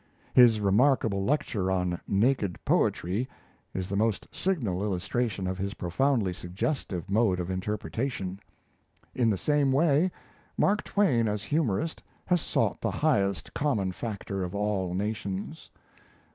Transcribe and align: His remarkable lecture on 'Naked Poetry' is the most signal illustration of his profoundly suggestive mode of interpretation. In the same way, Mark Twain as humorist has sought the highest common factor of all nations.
His 0.33 0.59
remarkable 0.59 1.23
lecture 1.23 1.69
on 1.69 2.01
'Naked 2.07 2.57
Poetry' 2.65 3.27
is 3.71 3.87
the 3.87 3.95
most 3.95 4.25
signal 4.31 4.81
illustration 4.83 5.45
of 5.45 5.59
his 5.59 5.75
profoundly 5.75 6.33
suggestive 6.33 7.07
mode 7.11 7.39
of 7.39 7.51
interpretation. 7.51 8.39
In 9.13 9.29
the 9.29 9.37
same 9.37 9.71
way, 9.71 10.11
Mark 10.57 10.83
Twain 10.83 11.27
as 11.27 11.43
humorist 11.43 12.01
has 12.25 12.41
sought 12.41 12.81
the 12.81 12.89
highest 12.89 13.53
common 13.53 13.91
factor 13.91 14.41
of 14.43 14.55
all 14.55 14.95
nations. 14.95 15.69